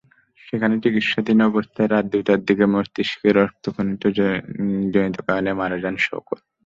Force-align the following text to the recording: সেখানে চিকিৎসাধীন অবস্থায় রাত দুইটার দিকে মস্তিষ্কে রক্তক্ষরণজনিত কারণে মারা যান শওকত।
সেখানে 0.41 0.75
চিকিৎসাধীন 0.83 1.39
অবস্থায় 1.49 1.89
রাত 1.89 2.05
দুইটার 2.13 2.39
দিকে 2.47 2.65
মস্তিষ্কে 2.73 3.27
রক্তক্ষরণজনিত 3.31 4.15
কারণে 5.27 5.51
মারা 5.59 5.77
যান 5.83 5.95
শওকত। 5.99 6.39